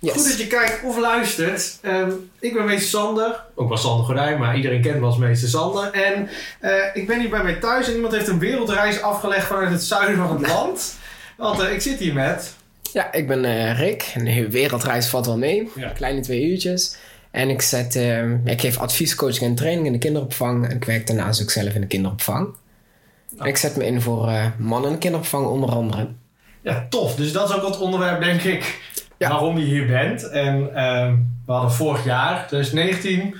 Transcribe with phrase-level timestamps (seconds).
[0.00, 0.12] Yes.
[0.12, 1.78] Goed dat je kijkt of luistert.
[1.82, 3.44] Ehm, ik ben meester Sander.
[3.54, 5.90] Ook wel Sander Gordijn, maar iedereen kent me als meester Sander.
[5.92, 6.28] En
[6.60, 9.82] eh, ik ben hier bij mij thuis en iemand heeft een wereldreis afgelegd vanuit het
[9.82, 10.94] zuiden van het land.
[11.36, 12.54] Want eh, ik zit hier met...
[12.92, 14.12] Ja, ik ben eh, Rick.
[14.14, 15.70] Een wereldreis valt wel mee.
[15.76, 15.88] Ja.
[15.88, 16.96] Kleine twee uurtjes.
[17.30, 20.68] En ik, zet, eh, ik geef advies, coaching en training in de kinderopvang.
[20.68, 22.54] En ik werk daarnaast ook zelf in de kinderopvang.
[23.38, 26.08] En ik zet me in voor eh, mannen in de kinderopvang onder andere.
[26.62, 27.14] Ja, tof.
[27.14, 28.80] Dus dat is ook het onderwerp, denk ik,
[29.20, 29.28] Ja.
[29.28, 30.28] waarom je hier bent.
[30.28, 31.16] En ehm,
[31.46, 33.34] we hadden vorig jaar, 2019,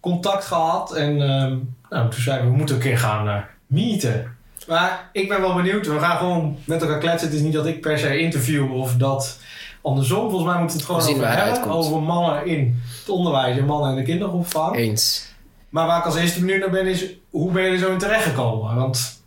[0.00, 0.94] contact gehad.
[0.94, 1.56] En ehm,
[1.90, 3.36] nou, toen zeiden we, we moeten een keer gaan eh,
[3.66, 4.36] meeten.
[4.68, 5.86] Maar ik ben wel benieuwd.
[5.86, 7.28] We gaan gewoon met elkaar kletsen.
[7.28, 9.38] Het is niet dat ik per se interview of dat
[9.82, 10.30] andersom.
[10.30, 11.54] Volgens mij moeten we het gewoon We over hebben.
[11.54, 11.74] uitkomt.
[11.74, 14.76] Over mannen in het onderwijs en mannen in de kinderopvang.
[14.76, 15.28] Eens.
[15.68, 17.98] Maar waar ik als eerste benieuwd naar ben is, hoe ben je er zo in
[17.98, 18.74] terechtgekomen?
[18.74, 19.22] Want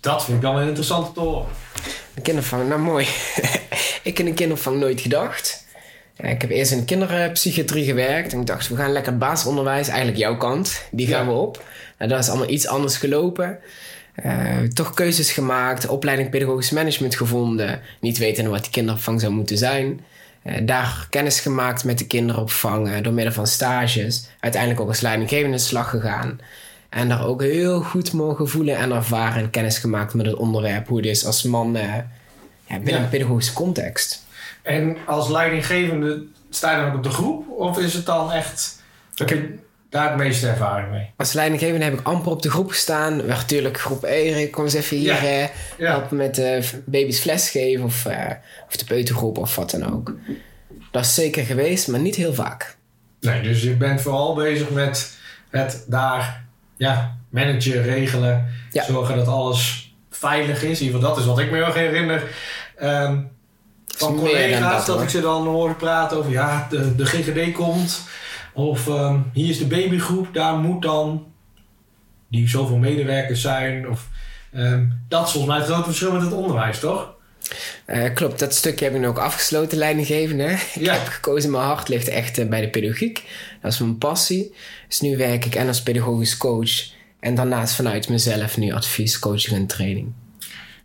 [0.00, 1.46] dat vind ik dan een interessante te horen.
[2.14, 3.06] De kinderopvang, nou mooi.
[4.06, 5.64] ik in de kinderopvang nooit gedacht.
[6.16, 8.32] Ik heb eerst in de kinderpsychiatrie gewerkt.
[8.32, 10.82] En ik dacht, we gaan lekker het basisonderwijs, eigenlijk jouw kant.
[10.90, 11.30] Die gaan Ja.
[11.30, 11.64] we op.
[11.98, 13.58] Nou, dat is allemaal iets anders gelopen.
[14.14, 17.80] Eh, toch keuzes gemaakt, opleiding pedagogisch management gevonden.
[18.00, 20.00] Niet wetende wat die kinderopvang zou moeten zijn.
[20.42, 24.26] Eh, daar kennis gemaakt met de kinderopvang door middel van stages.
[24.40, 26.40] Uiteindelijk ook als leidinggevende in de slag gegaan.
[26.88, 30.88] En daar ook heel goed mogen voelen en ervaren en kennis gemaakt met het onderwerp.
[30.88, 31.94] Hoe het is als man eh,
[32.66, 34.24] ja, binnen een pedagogische context.
[34.62, 37.50] En als leidinggevende sta je dan ook op de groep?
[37.50, 38.82] Of is het dan echt...
[39.14, 39.54] Heb je
[39.90, 41.10] daar het meeste ervaring mee?
[41.16, 43.16] Als leidinggevende heb ik amper op de groep gestaan.
[43.16, 45.40] Werd natuurlijk groep Erik, kom eens even hier Ja.
[45.40, 48.30] eh, helpen met eh, baby's fles geven of, eh,
[48.66, 50.14] of de peutergroep of wat dan ook.
[50.90, 52.76] Dat is zeker geweest, maar niet heel vaak.
[53.20, 55.16] Nee, dus je bent vooral bezig met
[55.50, 56.44] het daar
[56.76, 58.46] ja, managen, regelen.
[58.70, 58.84] Ja.
[58.84, 59.85] Zorgen dat alles
[60.16, 60.80] veilig is.
[60.80, 62.22] In ieder geval, dat is wat ik me erg herinner.
[62.76, 63.18] Ehm,
[63.86, 68.00] van collega's dat, ik ze dan hoor praten over ja, de, de GGD komt.
[68.54, 71.26] Of ehm, hier is de babygroep, daar moet dan
[72.28, 73.88] die zoveel medewerkers zijn.
[73.88, 74.06] Of,
[74.52, 77.14] ehm, dat is volgens mij het grote verschil met het onderwijs, toch?
[77.84, 80.48] Eh, klopt, dat stukje heb ik nu ook afgesloten, leidinggevende.
[80.74, 80.92] Ik Ja.
[80.92, 83.24] heb gekozen, mijn hart ligt echt eh, bij de pedagogiek.
[83.62, 84.54] Dat is mijn passie.
[84.88, 86.94] Dus nu werk ik en als pedagogisch coach.
[87.26, 90.12] En daarnaast vanuit mezelf nu advies, coaching en training.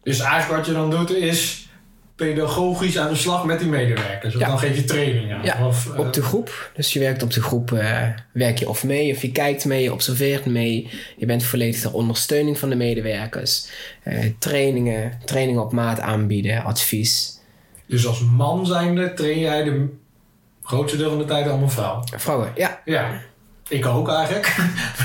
[0.04, 1.70] Dus eigenlijk wat je dan doet is
[2.16, 4.34] pedagogisch aan de slag met die medewerkers.
[4.36, 4.48] Of Ja.
[4.48, 5.44] dan geef je trainingen.
[5.44, 6.72] Ja, of, eh, Op de groep.
[6.76, 9.84] Dus je werkt op de groep, eh, werk je of mee, of je kijkt mee,
[9.84, 10.90] je observeert mee.
[11.18, 13.68] Je bent volledig ter ondersteuning van de medewerkers.
[14.04, 17.40] Eh, trainingen, trainingen op maat aanbieden, advies.
[17.86, 19.88] Dus als man zijnde train jij de
[20.64, 22.04] grootste deel van de tijd allemaal vrouwen.
[22.16, 22.82] Vrouwen, ja.
[22.86, 23.22] Ja,
[23.72, 24.56] ik ook eigenlijk.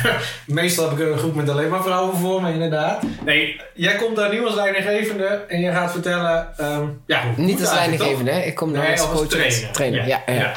[0.46, 3.02] Meestal heb ik een groep met alleen maar vrouwen voor me, inderdaad.
[3.24, 6.48] Nee, jij komt daar nu als leidinggevende en je gaat vertellen...
[6.58, 8.40] ehm, ja, hoe Niet als leidinggevende, hè.
[8.40, 9.70] Ik kom dan Nee, als coach trainer.
[9.72, 10.06] trainer.
[10.06, 10.52] Ja, ja.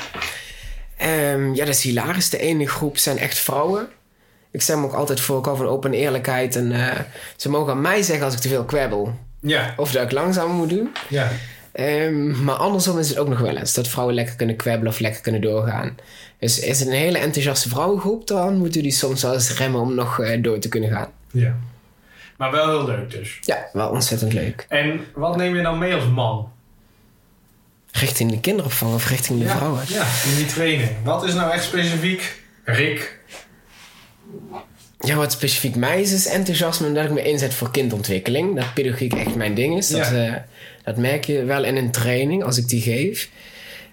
[0.98, 2.30] Ehm, ja, dat is hilarisch.
[2.30, 3.88] De ene groep zijn echt vrouwen.
[4.52, 6.56] Ik zeg me ook altijd voor, ik hou van open eerlijkheid.
[6.56, 7.00] En eh,
[7.36, 9.14] ze mogen aan mij zeggen als ik te veel kwebbel.
[9.42, 10.96] Ja, Of dat ik langzamer moet doen.
[11.08, 11.28] ja.
[11.80, 13.74] Ehm, maar andersom is het ook nog wel eens.
[13.74, 15.98] Dat vrouwen lekker kunnen kwebbelen of lekker kunnen doorgaan.
[16.40, 19.96] Dus is het een hele enthousiaste vrouwengroep, dan moeten die soms wel eens remmen om
[19.96, 21.08] nog eh, door te kunnen gaan.
[21.32, 21.56] ja.
[22.38, 23.38] Maar wel heel leuk dus.
[23.42, 24.66] Ja, wel ontzettend leuk.
[24.70, 26.52] En wat neem je dan mee als man?
[27.92, 29.82] Richting de kinderopvang of richting de ja, vrouwen.
[29.88, 30.90] Ja, in die training.
[31.04, 33.20] Wat is nou echt specifiek, Rick?
[35.00, 38.56] Ja, wat specifiek mij is, is enthousiasme dat ik me inzet voor kindontwikkeling.
[38.56, 39.88] Dat pedagogiek echt mijn ding is.
[39.88, 40.26] Dat, Ja.
[40.28, 40.34] eh,
[40.84, 43.30] dat merk je wel in een training als ik die geef.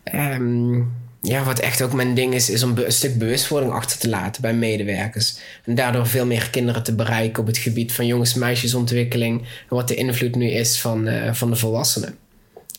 [0.05, 0.83] Ehm,
[1.21, 4.43] ja, wat echt ook mijn ding is, is om een stuk bewustwording achter te laten
[4.43, 5.39] bij medewerkers.
[5.65, 9.41] En daardoor veel meer kinderen te bereiken op het gebied van jongens-meisjesontwikkeling.
[9.41, 12.19] En wat de invloed nu is van, eh, van de volwassenen.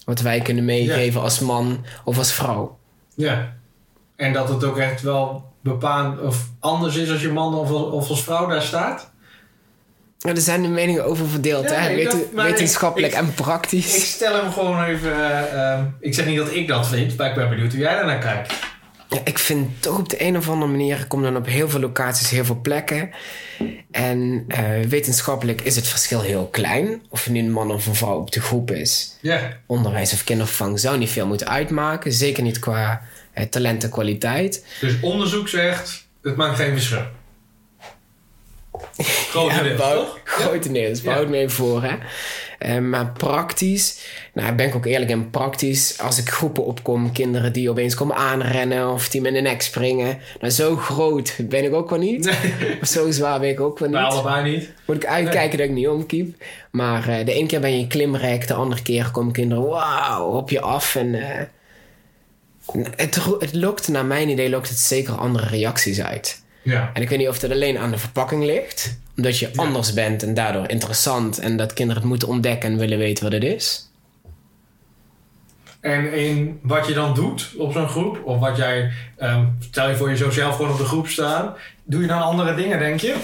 [0.06, 2.78] Wat wij kunnen meegeven als man of als vrouw.
[3.16, 3.56] Ja.
[4.16, 8.10] En dat het ook echt wel bepaald of anders is als je man of, of
[8.10, 9.12] als vrouw daar staat?
[10.20, 12.04] Ja, er zijn de meningen over verdeeld, Ja, hè?
[12.04, 13.96] dat- wetenschappelijk ik- en praktisch.
[13.96, 15.12] Ik stel hem gewoon even.
[15.14, 17.94] eh, ehm, ik zeg niet dat ik dat vind, maar ik ben benieuwd hoe jij
[17.96, 18.54] daarnaar kijkt.
[19.10, 21.70] Ja, ik vind toch op de een of andere manier, ik kom dan op heel
[21.70, 23.10] veel locaties, heel veel plekken.
[23.92, 27.02] En eh, wetenschappelijk is het verschil heel klein.
[27.10, 29.18] Of er nu een man of een vrouw op de groep is.
[29.22, 29.40] Ja.
[29.66, 32.12] Onderwijs of kinderopvang zou niet veel moeten uitmaken.
[32.12, 33.02] Zeker niet qua
[33.34, 34.66] eh, talent en kwaliteit.
[34.82, 37.02] Dus onderzoek zegt, het maakt geen verschil.
[38.98, 40.20] Grotendeels, bouw- toch?
[40.24, 41.84] Grotendeels, bouw het mee voor.
[41.84, 41.96] Hè?
[42.60, 44.00] Eh, maar praktisch,
[44.34, 46.00] nou ben ik ook eerlijk in praktisch.
[46.02, 49.62] Als ik groepen opkom, kinderen die opeens komen aanrennen of die me in de nek
[49.62, 50.20] springen.
[50.40, 52.26] Nou, zo groot ben ik ook wel niet.
[52.26, 54.12] Nee, Of zo zwaar ben ik ook wel bij niet.
[54.12, 54.70] allebei niet.
[54.86, 56.44] Moet ik uitkijken dat ik niet omkiep.
[56.72, 60.50] Maar eh, de ene keer ben je klimrek, de andere keer komen kinderen wauw op
[60.50, 60.96] je af.
[60.96, 61.46] En eh,
[62.96, 66.42] Het, het lokt, naar mijn idee, lokt het zeker andere reacties uit.
[66.68, 66.90] Ja.
[66.94, 69.00] En ik weet niet of dat alleen aan de verpakking ligt.
[69.18, 71.40] Omdat je anders bent en daardoor interessant.
[71.40, 73.92] En dat kinderen het moeten ontdekken en willen weten wat het is.
[75.80, 79.96] En in wat je dan doet op zo'n groep, of wat jij, ehm, stel je
[79.96, 81.54] voor je zo zelf gewoon op de groep staan,
[81.84, 83.16] doe je dan andere dingen, denk je?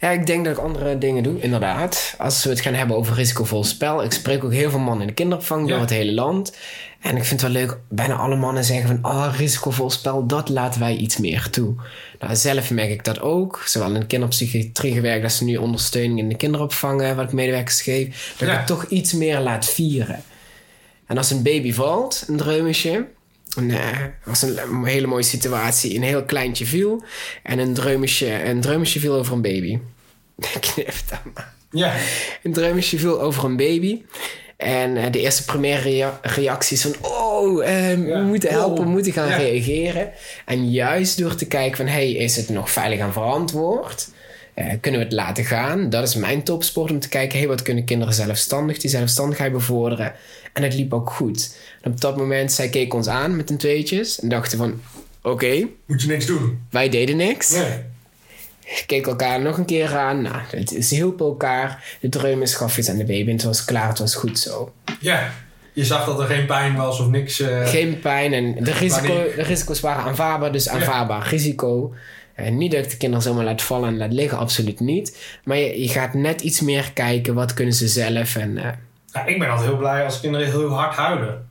[0.00, 2.14] Ja, ik denk dat ik andere dingen doe, inderdaad.
[2.18, 4.04] Als we het gaan hebben over risicovol spel.
[4.04, 6.56] Ik spreek ook heel veel mannen in de kinderopvang door het hele land.
[7.02, 9.12] En ik vind het wel leuk, bijna alle mannen zeggen van...
[9.12, 11.74] Oh, risicovol spel, dat laten wij iets meer toe.
[12.20, 13.62] Nou, zelf merk ik dat ook.
[13.66, 17.14] Zowel in de kinderpsychiatrie gewerkt als nu ondersteuning in de kinderopvang...
[17.14, 18.34] wat ik medewerkers geef.
[18.38, 18.52] Dat Ja.
[18.52, 20.22] ik het toch iets meer laat vieren.
[21.06, 23.06] En als een baby valt, een dreumesje...
[23.56, 25.96] En, eh, was een, hele mooie situatie.
[25.96, 27.04] Een heel kleintje viel.
[27.42, 29.78] En een dreumesje, een dreumesje viel over een baby.
[30.60, 31.54] Knip dat maar.
[31.70, 31.94] Ja.
[32.42, 34.02] Een dreumesje viel over een baby.
[34.62, 36.94] En eh, de eerste primaire rea- reactie is van...
[37.00, 38.18] Oh, eh, Ja.
[38.18, 38.92] we moeten helpen, we Oh.
[38.92, 39.36] moeten gaan Ja.
[39.36, 40.10] reageren.
[40.46, 41.86] En juist door te kijken van...
[41.86, 44.08] Hey, is het nog veilig en verantwoord?
[44.54, 45.90] Eh, kunnen we het laten gaan?
[45.90, 47.38] Dat is mijn topsport om te kijken...
[47.38, 48.78] Hey, wat kunnen kinderen zelfstandig?
[48.78, 50.12] Die zelfstandigheid bevorderen.
[50.52, 51.56] En het liep ook goed.
[51.80, 54.20] En op dat moment, zij keken ons aan met een tweetjes.
[54.20, 54.80] En dachten van...
[55.22, 56.58] Oké, Moet je niks doen?
[56.70, 57.78] wij deden niks Nee.
[58.86, 60.22] Keken elkaar nog een keer aan.
[60.22, 61.96] Nou, het, ze hielpen elkaar.
[62.00, 63.88] De dreumes gaf iets aan de baby en het was klaar.
[63.88, 64.72] Het was goed zo.
[65.00, 65.30] Ja.
[65.72, 67.40] Je zag dat er geen pijn was of niks.
[67.40, 70.52] eh, Geen pijn en de, risico, de risico's waren aanvaardbaar.
[70.52, 71.94] Dus aanvaardbaar risico.
[72.34, 74.38] En niet dat ik de kinderen zomaar laat vallen en laat liggen.
[74.38, 75.18] Absoluut niet.
[75.44, 77.34] Maar je, je gaat net iets meer kijken.
[77.34, 78.36] Wat kunnen ze zelf?
[78.36, 78.70] En eh,
[79.12, 81.48] Ja, ik ben altijd heel blij als kinderen heel hard huilen.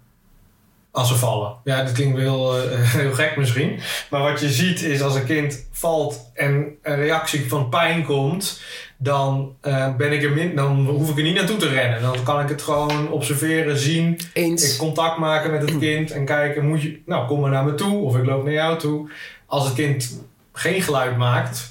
[0.91, 1.55] Als ze vallen.
[1.63, 3.79] Ja, dat klinkt wel heel, eh, heel gek misschien.
[4.09, 8.61] Maar wat je ziet is als een kind valt en een reactie van pijn komt,
[8.97, 12.01] dan, eh, ben ik er min, dan hoef ik er niet naartoe te rennen.
[12.01, 14.13] Dan kan ik het gewoon observeren, zien.
[14.13, 14.75] Ik eens.
[14.75, 18.03] contact maken met het kind en kijken, moet je, nou kom maar naar me toe
[18.03, 19.09] of ik loop naar jou toe.
[19.45, 20.21] Als het kind
[20.53, 21.70] geen geluid maakt,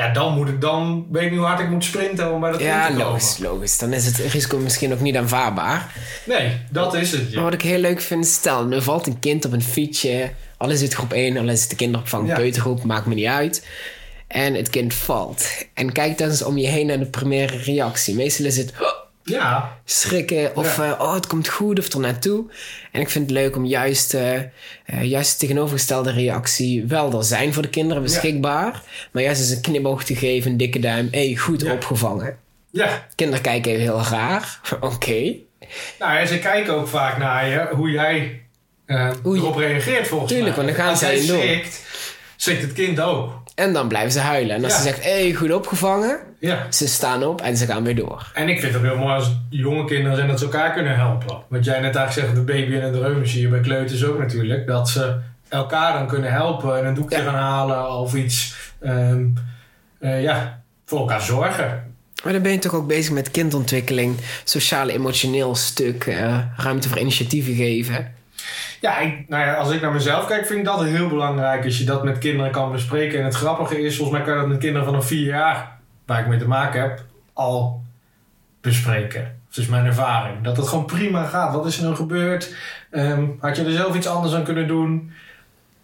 [0.00, 2.50] ja, dan, moet ik, dan weet ik niet hoe hard ik moet sprinten om bij
[2.50, 3.06] dat Ja, te komen.
[3.06, 3.78] logisch, logisch.
[3.78, 5.92] Dan is het risico misschien ook niet aanvaardbaar.
[6.24, 7.22] Nee, dat is het.
[7.22, 7.42] Maar Ja.
[7.42, 10.30] wat ik heel leuk vind, stel, er valt een kind op een fietsje.
[10.56, 12.34] Al is het groep 1, al is het de kinderopvang, Ja.
[12.34, 13.66] peutergroep, maakt me niet uit.
[14.26, 15.46] En het kind valt.
[15.74, 18.14] En kijk dan eens om je heen naar de primaire reactie.
[18.14, 18.88] Meestal is het oh,
[19.24, 20.84] ja, schrikken of Ja.
[20.94, 22.44] eh, oh, het komt goed of er naartoe.
[22.92, 24.42] En ik vind het leuk om juist, eh, eh,
[25.02, 28.82] juist de tegenovergestelde reactie wel er zijn voor de kinderen beschikbaar.
[29.12, 31.08] Maar juist eens een knipoog te geven, een dikke duim.
[31.10, 31.72] hey, goed Ja.
[31.72, 32.38] opgevangen.
[32.70, 33.06] ja.
[33.14, 34.60] Kinderen kijken even heel raar.
[34.80, 35.34] Oké.
[35.98, 38.42] Nou, en ze kijken ook vaak naar je, hoe jij
[39.22, 40.64] Hoe je- erop reageert volgens Tuurlijk, mij.
[40.64, 41.84] want dan gaan Als zij schrikt,
[42.36, 43.39] schrikt het kind ook.
[43.60, 44.56] En dan blijven ze huilen.
[44.56, 44.78] En als Ja.
[44.78, 46.18] ze zegt, hé, hey, goed opgevangen.
[46.38, 46.66] Ja.
[46.70, 48.30] Ze staan op en ze gaan weer door.
[48.34, 51.38] En ik vind het heel mooi als jonge kinderen zijn dat ze elkaar kunnen helpen.
[51.48, 54.66] Wat jij net eigenlijk zegt, de baby en de je bij kleuters ook natuurlijk.
[54.66, 55.16] Dat ze
[55.48, 57.22] elkaar dan kunnen helpen en een doekje Ja.
[57.22, 58.58] gaan halen of iets.
[58.80, 59.24] ehm,
[59.98, 61.94] eh, ja, voor elkaar zorgen.
[62.24, 67.54] Maar dan ben je toch ook bezig met kindontwikkeling, sociaal-emotioneel stuk, eh, ruimte voor initiatieven
[67.54, 68.14] geven.
[68.80, 71.84] Ja, nou ja, als ik naar mezelf kijk, vind ik dat heel belangrijk als je
[71.84, 73.18] dat met kinderen kan bespreken.
[73.18, 75.78] En het grappige is, volgens mij kan je dat met kinderen van een vier jaar,
[76.06, 77.82] waar ik mee te maken heb, al
[78.60, 79.38] bespreken.
[79.48, 80.42] Dat is mijn ervaring.
[80.42, 81.54] Dat het gewoon prima gaat.
[81.54, 82.54] Wat is er nou gebeurd?
[82.90, 85.12] Ehm, had je er zelf iets anders aan kunnen doen?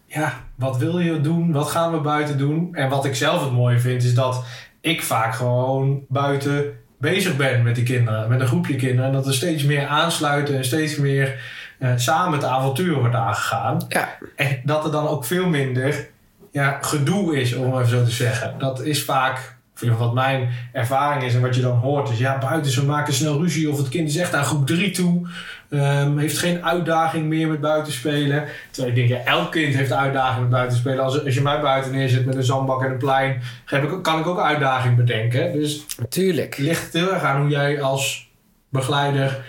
[0.06, 1.52] Ja, wat wil je doen?
[1.52, 2.74] Wat gaan we buiten doen?
[2.74, 4.44] En wat ik zelf het mooie vind, is dat
[4.80, 8.28] ik vaak gewoon buiten bezig ben met die kinderen.
[8.28, 9.04] Met een groepje kinderen.
[9.04, 11.40] En dat er steeds meer aansluiten en steeds meer
[11.96, 13.84] samen het avontuur wordt aangegaan.
[13.88, 16.08] Ja, En dat er dan ook veel minder
[16.56, 18.54] ja, gedoe is, om even zo te zeggen.
[18.58, 19.56] Dat is vaak,
[19.98, 22.10] wat mijn ervaring is en wat je dan hoort.
[22.10, 24.90] is ja, buiten ze maken snel ruzie of het kind is echt aan groep 3
[24.90, 25.28] toe.
[25.70, 28.44] ehm, heeft geen uitdaging meer met buitenspelen.
[28.70, 31.04] Terwijl ik denk, ja, elk kind heeft uitdaging met buitenspelen.
[31.04, 34.18] Als, als je mij buiten neerzet met een zandbak en een plein, heb ik, kan
[34.18, 35.52] ik ook uitdaging bedenken.
[35.52, 36.58] Dus natuurlijk.
[36.58, 38.30] ligt heel erg aan hoe jij als
[38.68, 39.44] begeleider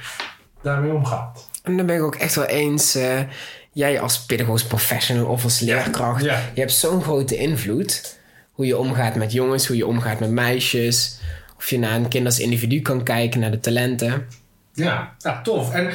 [0.62, 1.47] daarmee omgaat.
[1.68, 3.20] En dan ben ik ook echt wel eens, eh,
[3.72, 6.42] jij als pedagogisch professional of als leerkracht, Ja.
[6.54, 8.16] je hebt zo'n grote invloed.
[8.52, 11.20] Hoe je omgaat met jongens, hoe je omgaat met meisjes.
[11.58, 14.28] Of je naar een kind als individu kan kijken, naar de talenten.
[14.74, 15.74] Ja, ja tof.
[15.74, 15.90] En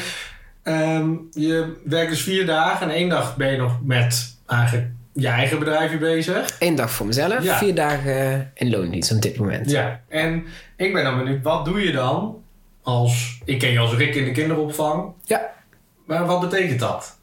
[0.62, 5.26] ehm, je werkt dus vier dagen en één dag ben je nog met eigenlijk je
[5.28, 6.56] eigen bedrijfje bezig.
[6.58, 7.58] Eén dag voor mezelf, Ja.
[7.58, 9.70] vier dagen in loondienst op dit moment.
[9.70, 10.00] Ja.
[10.08, 10.44] En
[10.76, 12.36] ik ben dan benieuwd, wat doe je dan
[12.82, 13.40] als...
[13.44, 15.12] Ik ken je als Rick in de kinderopvang.
[15.24, 15.50] Ja.
[16.12, 17.16] Maar wat betekent dat?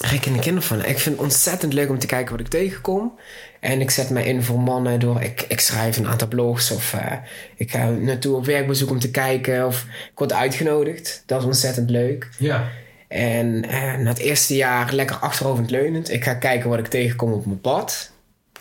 [0.00, 0.84] Rick en de kindervan.
[0.84, 3.18] Ik vind het ontzettend leuk om te kijken wat ik tegenkom.
[3.60, 5.20] En ik zet mij in voor mannen door...
[5.22, 7.12] Ik, ik schrijf een aantal blogs of eh,
[7.56, 9.66] ik ga naartoe op werkbezoek om te kijken.
[9.66, 11.22] Of ik word uitgenodigd.
[11.26, 12.28] Dat is ontzettend leuk.
[12.38, 12.68] Ja.
[13.08, 16.10] En eh, na het eerste jaar lekker achteroverleunend.
[16.10, 18.12] Ik ga kijken wat ik tegenkom op mijn pad.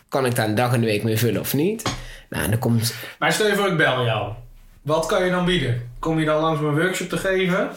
[0.10, 1.84] Kan ik daar een dag in de week mee vullen of niet?
[2.30, 2.94] Nou, en dan komt...
[3.20, 4.34] Maar stel je voor, ik bel jou.
[4.82, 5.92] Wat kan je dan bieden?
[6.00, 7.70] Kom je dan langs mijn workshop te geven?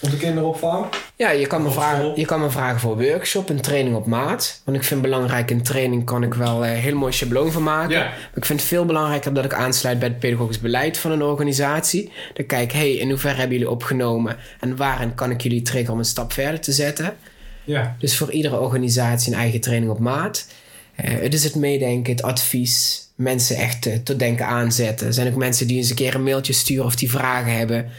[0.00, 0.86] Op de kinderopvang?
[1.16, 4.06] Ja, je kan, me vragen, je kan me vragen voor een workshop, een training op
[4.06, 4.60] maat.
[4.64, 7.96] Want ik vind belangrijk, in training kan ik wel eh, heel mooi schabloon van maken.
[7.96, 8.04] Ja.
[8.04, 11.22] Maar ik vind het veel belangrijker dat ik aansluit bij het pedagogisch beleid van een
[11.22, 12.12] organisatie.
[12.34, 15.98] Dan kijk, hey, in hoeverre hebben jullie opgenomen en waarin kan ik jullie triggeren om
[15.98, 17.16] een stap verder te zetten?
[17.64, 17.96] Ja.
[17.98, 20.46] Dus voor iedere organisatie een eigen training op maat.
[20.94, 25.06] Eh, het is het meedenken, het advies, mensen echt eh, tot denken aanzetten.
[25.06, 27.90] Er zijn ook mensen die eens een keer een mailtje sturen of die vragen hebben.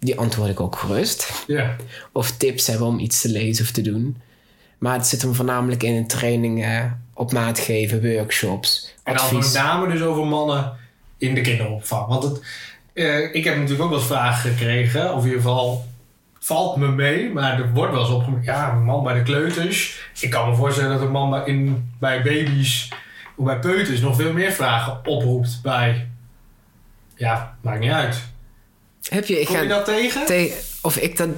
[0.00, 1.44] Die antwoord ik ook gerust.
[1.46, 1.76] Ja.
[2.12, 4.16] Of tips hebben om iets te lezen of te doen.
[4.78, 9.38] Maar het zit hem voornamelijk in een training eh, op maat geven, workshops, En dan
[9.38, 10.72] met name dus over mannen
[11.18, 12.06] in de kinderopvang.
[12.06, 12.40] Want het,
[12.92, 15.14] eh, ik heb natuurlijk ook wel vragen gekregen.
[15.14, 15.86] Of in ieder geval
[16.38, 17.32] valt me mee.
[17.32, 18.46] Maar er wordt wel eens opgemerkt.
[18.46, 20.08] Ja, een man bij de kleuters.
[20.20, 22.88] Ik kan me voorstellen dat een man bij, in, bij baby's
[23.36, 26.08] of bij peuters nog veel meer vragen oproept bij...
[27.14, 28.29] Ja, maakt niet uit.
[29.10, 30.50] Heb je, ik Kom ga je dat tegen?
[30.82, 31.28] of ik dat,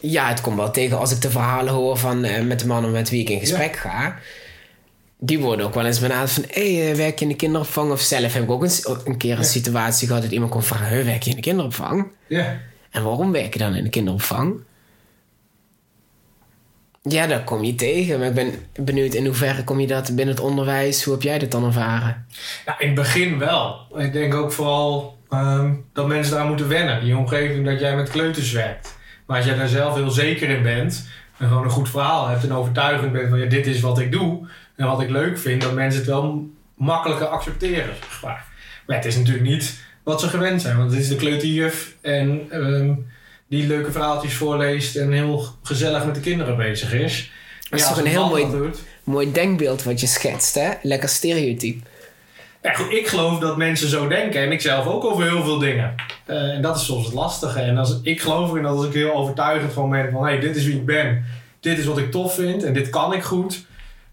[0.00, 2.90] ja, het komt wel tegen als ik de verhalen hoor van eh, met de mannen
[2.90, 4.16] met wie ik in gesprek ga.
[5.18, 7.90] Die worden ook wel eens benaderd van, hé, hey, eh, werk je in de kinderopvang?
[7.90, 8.70] Of zelf heb ik ook een,
[9.04, 9.42] een keer een Ja.
[9.42, 12.06] situatie gehad dat iemand kon vragen, "Huh, werk je in de kinderopvang?
[12.26, 12.58] Ja.
[12.90, 14.54] En waarom werk je dan in de kinderopvang?
[17.02, 18.18] Ja, daar kom je tegen.
[18.18, 21.04] Maar ik ben benieuwd in hoeverre kom je dat binnen het onderwijs?
[21.04, 22.26] Hoe heb jij dat dan ervaren?
[22.66, 23.76] Ja, in het begin wel.
[23.96, 27.04] Ik denk ook vooral ehm, dat mensen daar moeten wennen.
[27.04, 28.96] Die omgeving dat jij met kleuters werkt.
[29.26, 31.08] Maar als jij daar zelf heel zeker in bent
[31.38, 34.12] en gewoon een goed verhaal hebt en overtuigend bent van ja, dit is wat ik
[34.12, 37.94] doe en wat ik leuk vind, dat mensen het wel makkelijker accepteren.
[38.08, 38.44] Zeg maar.
[38.86, 42.46] maar het is natuurlijk niet wat ze gewend zijn, want het is de kleuterjuf en
[42.50, 42.92] ehm,
[43.48, 47.32] die leuke verhaaltjes voorleest en heel gezellig met de kinderen bezig is.
[47.70, 50.70] Dat is Ja, toch een heel mooi- doet, Mooi denkbeeld wat je schetst, hè?
[50.82, 51.86] Lekker stereotyp.
[52.62, 55.58] Ja, goed, ik geloof dat mensen zo denken en ik zelf ook over heel veel
[55.58, 55.94] dingen.
[56.26, 57.60] Eh, en dat is soms het lastige.
[57.60, 60.56] En als, ik geloof erin dat als ik heel overtuigend van ben van hey, dit
[60.56, 61.24] is wie ik ben,
[61.60, 63.66] dit is wat ik tof vind en dit kan ik goed,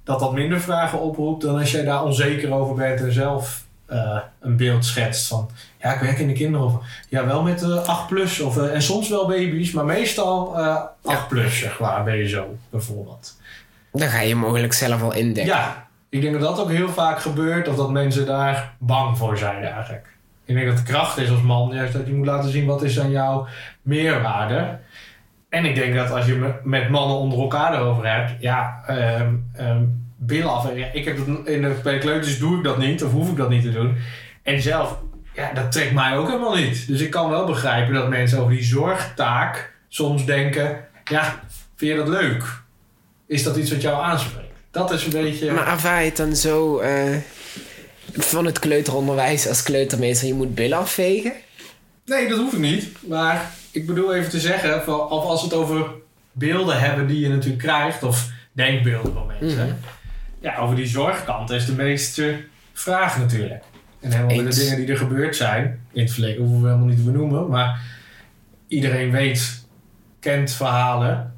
[0.04, 4.20] dat dat minder vragen oproept dan als jij daar onzeker over bent en zelf eh,
[4.40, 5.50] een beeld schetst van
[5.82, 6.84] ja, ik werk in de kinderopvang.
[7.10, 11.28] Ja, wel met eh 8 plus of, en soms wel baby's, maar meestal eh 8
[11.28, 13.38] plus zeg maar, ben je zo bijvoorbeeld.
[13.92, 15.54] Dan ga je mogelijk zelf al indekken.
[15.54, 19.38] Ja, ik denk dat dat ook heel vaak gebeurt, of dat mensen daar bang voor
[19.38, 20.08] zijn eigenlijk.
[20.46, 22.84] Ik denk dat de kracht is als man, juist dat je moet laten zien wat
[22.84, 23.48] is aan jouw
[23.82, 24.80] meerwaarde.
[25.50, 29.84] En ik denk dat als je me- met mannen onder elkaar erover hebt, ja, ehm
[30.22, 30.76] billen af.
[30.76, 33.30] Ja, ik heb het in de, bij de kleuters doe ik dat niet, of hoef
[33.30, 33.98] ik dat niet te doen.
[34.44, 35.00] En zelf,
[35.34, 36.88] ja, dat trekt mij ook helemaal niet.
[36.88, 41.24] Dus ik kan wel begrijpen dat mensen over die zorgtaak soms denken, ja,
[41.76, 42.62] vind je dat leuk?
[43.28, 44.49] Is dat iets wat jou aanspreekt?
[44.88, 45.52] Dat is een beetje...
[45.52, 47.16] Maar ervaar je het dan zo eh,
[48.14, 51.34] van het kleuteronderwijs als kleutermeester, je moet billen afvegen?
[52.06, 52.88] Nee, dat hoeft niet.
[53.08, 55.86] Maar ik bedoel even te zeggen, van- of als we het over
[56.32, 59.66] beelden hebben die je natuurlijk krijgt, of denkbeelden van mensen.
[59.66, 59.76] Mhm.
[60.40, 62.38] Ja, over die zorgkant is de meeste
[62.74, 63.64] vraag natuurlijk.
[64.02, 66.88] En helemaal met de dingen die er gebeurd zijn, in het verleden hoeven we helemaal
[66.88, 67.82] niet te benoemen, maar
[68.68, 69.66] iedereen weet,
[70.20, 71.34] kent verhalen.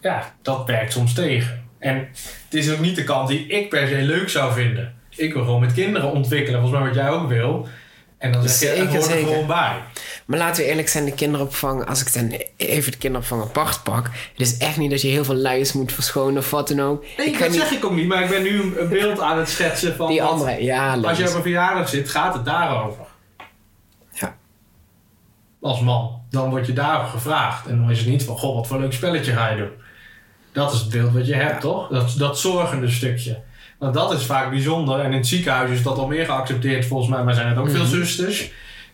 [0.00, 1.63] Ja, dat werkt soms tegen.
[1.84, 2.08] En
[2.44, 4.94] het is ook niet de kant die ik per se leuk zou vinden.
[5.16, 7.68] Ik wil gewoon met kinderen ontwikkelen, volgens mij wat jij ook wil.
[8.18, 9.72] En dan zeg je, Zeker, er er gewoon bij.
[10.26, 14.04] Maar laten we eerlijk zijn, de kinderopvang, als ik dan even de kinderopvang apart pak,
[14.06, 17.04] het is echt niet dat je heel veel luiers moet verschonen of wat dan ook.
[17.16, 19.38] Nee, ik dat niet zeg ik ook niet, maar ik ben nu een- beeld aan
[19.38, 20.08] het schetsen van...
[20.08, 23.04] die wat- andere, ja, Als je op een verjaardag zit, gaat het daarover.
[24.12, 24.36] Ja.
[25.60, 26.22] Als man.
[26.30, 27.66] Dan word je daarop gevraagd.
[27.66, 29.82] En dan is het niet van, goh, wat voor een leuk spelletje ga je doen.
[30.54, 31.58] Dat is het beeld wat je hebt, Ja.
[31.58, 31.88] toch?
[31.88, 33.38] Dat, dat zorgende stukje.
[33.78, 34.98] Want dat is vaak bijzonder.
[35.00, 37.22] En in het ziekenhuis is dat al meer geaccepteerd volgens mij.
[37.24, 37.88] Maar zijn het ook veel Mhm.
[37.94, 38.50] zusters.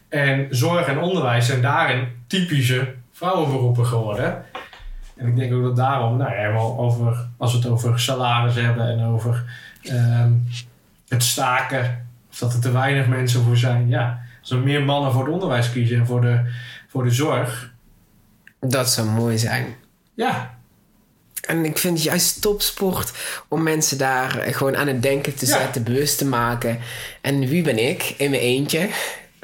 [0.08, 4.44] En zorg en onderwijs zijn daarin typische vrouwenberoepen geworden.
[5.16, 8.88] En ik denk ook dat daarom, nou ja, over, als we het over salaris hebben
[8.88, 9.44] en over
[9.82, 10.32] ehm,
[11.08, 13.88] het staken, of dat er te weinig mensen voor zijn.
[13.88, 16.40] Ja, als er meer mannen voor het onderwijs kiezen en voor de,
[16.88, 17.72] voor de zorg.
[18.60, 19.66] Dat zou mooi zijn.
[20.14, 20.54] Ja,
[21.40, 23.12] En ik vind het juist topsport
[23.48, 25.58] om mensen daar gewoon aan het denken te Ja.
[25.58, 26.78] zetten, bewust te maken.
[27.20, 28.88] En wie ben ik in mijn eentje?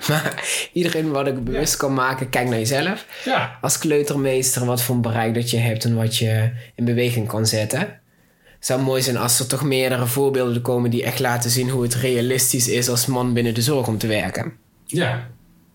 [0.09, 3.07] Maar iedereen wat ik bewust kan maken, kijk naar jezelf.
[3.25, 7.29] ja, Als kleutermeester, wat voor een bereik dat je hebt en wat je in beweging
[7.29, 7.79] kan zetten.
[7.79, 11.83] Het zou mooi zijn als er toch meerdere voorbeelden komen die echt laten zien hoe
[11.83, 14.53] het realistisch is als man binnen de zorg om te werken.
[14.85, 15.27] ja.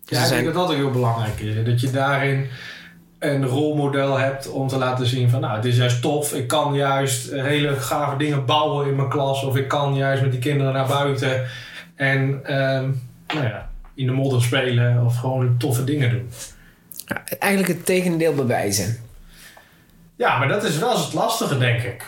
[0.05, 1.65] Dus Ja, ik zijn- denk dat dat ook heel belangrijk is.
[1.65, 2.47] Dat je daarin
[3.21, 6.33] een rolmodel hebt om te laten zien van nou, het is juist tof.
[6.33, 9.43] Ik kan juist hele gave dingen bouwen in mijn klas.
[9.43, 11.45] Of ik kan juist met die kinderen naar buiten
[11.95, 12.89] en ehm,
[13.33, 16.29] nou ja, in de modder spelen of gewoon toffe dingen doen.
[17.05, 18.97] Ja, eigenlijk het tegendeel bewijzen.
[20.15, 22.05] Ja, maar dat is wel eens het lastige, denk ik.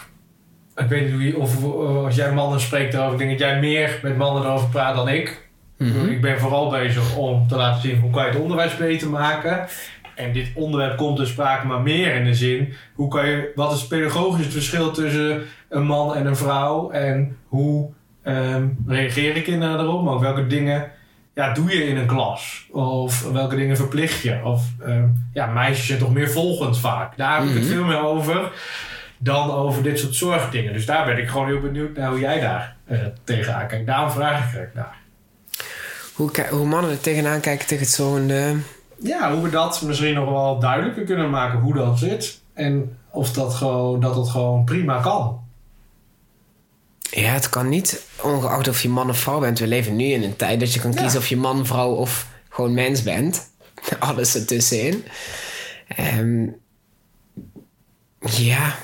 [0.76, 1.64] Ik weet niet je, of
[2.06, 5.10] als jij mannen spreekt over, ik denk dat jij meer met mannen erover praat dan
[5.10, 5.48] ik.
[5.78, 6.10] Mhm.
[6.10, 9.68] Ik ben vooral bezig om te laten zien hoe kan je het onderwijs beter maken.
[10.16, 13.74] En dit onderwerp komt te sprake, maar meer in de zin: hoe kan je, wat
[13.74, 16.90] is het pedagogisch verschil tussen een man en een vrouw?
[16.92, 17.90] En hoe
[18.24, 20.04] ehm, reageren kinderen erop?
[20.04, 20.92] Maar ook welke dingen
[21.36, 22.68] ja, doe je in een klas?
[22.72, 24.40] Of welke dingen verplicht je?
[24.44, 27.18] Of ehm, ja, meisjes zijn toch meer volgend vaak.
[27.18, 27.72] Daar heb ik het Mhm.
[27.74, 28.52] veel meer over
[29.18, 30.74] dan over dit soort zorgdingen.
[30.74, 33.86] Dus daar ben ik gewoon heel benieuwd naar hoe jij daar eh, tegenaan kijkt.
[33.88, 34.96] Daarom vraag ik er naar.
[36.14, 38.56] Hoe, hoe mannen er tegenaan kijken tegen het zorgende.
[39.04, 42.42] Ja, hoe we dat misschien nog wel duidelijker kunnen maken hoe dat zit.
[42.54, 45.42] En of dat, gewoon, dat het gewoon prima kan.
[47.00, 49.60] Ja, het kan niet, ongeacht of je man of vrouw bent.
[49.60, 51.02] We leven nu in een tijd dat je kan Ja.
[51.02, 53.52] kiezen of je man, vrouw of gewoon mens bent.
[54.00, 55.04] Alles ertussenin.
[55.88, 56.46] Ehm
[58.20, 58.76] ja,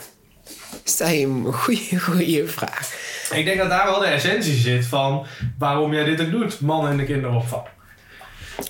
[0.83, 2.91] stel je een goede, goede vraag.
[3.33, 5.25] Ik denk dat daar wel de essentie zit van
[5.57, 6.59] waarom jij dit ook doet.
[6.61, 7.63] Mannen in de kinderopvang.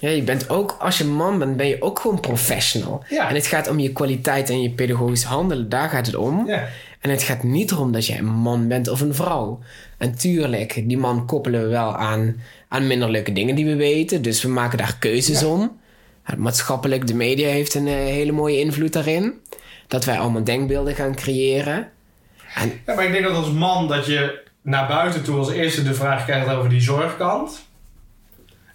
[0.02, 3.04] Ja, je bent ook, als je man bent, ben je ook gewoon professional.
[3.10, 3.30] Ja.
[3.30, 5.70] En het gaat om je kwaliteit en je pedagogisch handelen.
[5.70, 6.48] Daar gaat het om.
[6.48, 6.68] Ja.
[7.00, 9.60] En het gaat niet erom dat jij een man bent of een vrouw.
[9.98, 14.22] En tuurlijk, die man koppelen we wel aan, aan minder leuke dingen die we weten.
[14.22, 15.48] Dus we maken daar keuzes Ja.
[15.48, 15.78] om.
[16.24, 19.34] Het maatschappelijk, de media heeft een eh, hele mooie invloed daarin.
[19.88, 21.90] Dat wij allemaal denkbeelden gaan creëren.
[22.56, 25.84] En Ja, maar ik denk dat als man dat je naar buiten toe als eerste
[25.84, 27.68] de vraag krijgt over die zorgkant.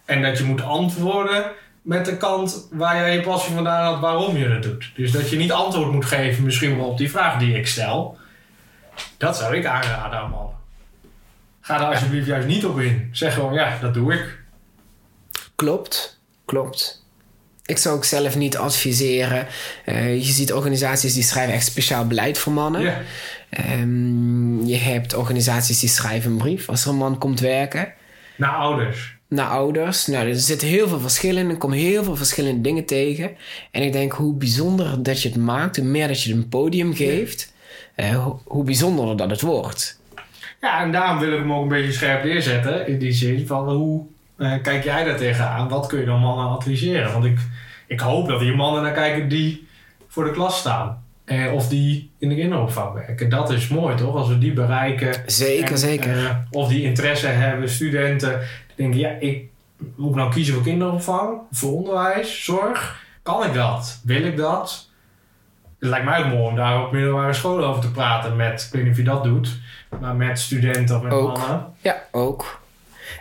[0.05, 4.37] En dat je moet antwoorden met de kant waar jij je passie vandaan had waarom
[4.37, 4.91] je het doet.
[4.95, 8.19] Dus dat je niet antwoord moet geven misschien wel op die vraag die ik stel.
[9.17, 10.55] Dat zou ik aanraden aan mannen.
[11.61, 13.09] Ga daar alsjeblieft juist niet op in.
[13.13, 14.39] Zeg gewoon ja, dat doe ik.
[15.55, 17.05] Klopt, klopt.
[17.67, 19.47] Ik zou ook zelf niet adviseren.
[19.85, 22.81] Eh, je ziet organisaties die schrijven echt speciaal beleid voor mannen.
[22.83, 23.01] Ja.
[23.51, 27.93] Ehm, je hebt organisaties die schrijven een brief als er een man komt werken.
[28.37, 29.14] Naar ouders.
[29.35, 30.07] Naar ouders.
[30.07, 31.51] Nou, er zitten heel veel verschillen in.
[31.51, 33.31] Er komen heel veel verschillende dingen tegen.
[33.71, 36.49] En ik denk hoe bijzonder dat je het maakt, hoe meer dat je het een
[36.49, 37.53] podium geeft,
[37.95, 40.01] eh, hoe, bijzonderder dat het wordt.
[40.61, 42.87] Ja, en daarom wil ik hem ook een beetje scherp neerzetten.
[42.89, 44.03] In die zin van hoe
[44.39, 45.69] eh, kijk jij daar tegenaan?
[45.69, 47.13] Wat kun je dan mannen adviseren?
[47.13, 47.39] Want ik,
[47.87, 49.67] ik hoop dat hier mannen naar kijken die
[50.09, 51.03] voor de klas staan.
[51.25, 53.29] Eh, of die in de kinderopvang werken.
[53.29, 54.15] Dat is mooi toch?
[54.17, 55.15] Als we die bereiken.
[55.27, 56.17] Zeker, En, zeker.
[56.27, 58.41] eh, of die interesse hebben, studenten.
[58.75, 59.49] Denken, ja, ik
[59.97, 63.03] moet ik nou kiezen voor kinderopvang, voor onderwijs, zorg.
[63.23, 64.01] Kan ik dat?
[64.05, 64.89] Wil ik dat?
[65.79, 68.73] Het lijkt mij ook mooi om daar op middelbare scholen over te praten met, ik
[68.73, 69.59] weet niet of je dat doet,
[70.01, 71.39] maar met studenten of met Ook.
[71.39, 71.67] mannen.
[71.81, 72.63] Ja, ook.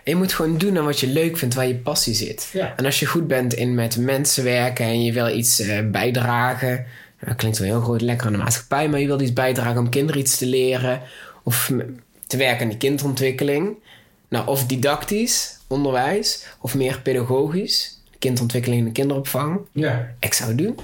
[0.04, 2.50] En je moet gewoon doen aan wat je leuk vindt, waar je passie zit.
[2.54, 2.74] Ja.
[2.76, 6.86] En als je goed bent in met mensen werken en je wil iets eh, bijdragen.
[7.20, 9.89] Dat klinkt wel heel groot lekker aan de maatschappij, maar je wilt iets bijdragen om
[9.89, 11.02] kinderen iets te leren.
[11.44, 11.72] Of
[12.28, 13.78] te werken aan die kinderontwikkeling.
[14.34, 19.60] Nou, of didactisch, onderwijs, of meer pedagogisch, kinderontwikkeling in de kinderopvang.
[19.72, 20.08] Ja.
[20.19, 20.80] Ik zou het doen.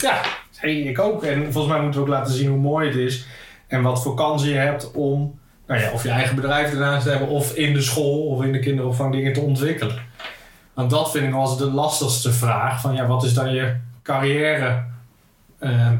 [0.00, 0.22] Ja,
[0.56, 1.24] hey, ik ook.
[1.24, 3.26] En volgens mij moeten we ook laten zien hoe mooi het is.
[3.66, 7.10] En wat voor kansen je hebt om, nou ja, of je eigen bedrijf ernaast te
[7.10, 9.98] hebben, of in de school of in de kinderopvang dingen te ontwikkelen.
[10.74, 12.80] Want dat vind ik wel eens de lastigste vraag.
[12.80, 14.84] Van ja, wat is dan je carrière
[15.58, 15.92] eh,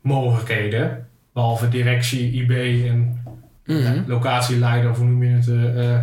[0.00, 1.08] mogelijkheden?
[1.32, 2.50] Behalve directie, IB
[2.88, 3.23] en
[3.66, 3.82] Mhm.
[3.94, 6.00] ja, locatieleider of hoe noem je het, eh, eh,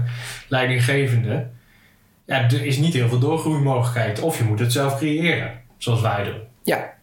[0.48, 1.48] leidinggevende.
[2.26, 4.20] Ja, er is niet heel veel doorgroeimogelijkheid.
[4.20, 6.40] Of je moet het zelf creëren, zoals wij doen.
[6.64, 6.94] Ja.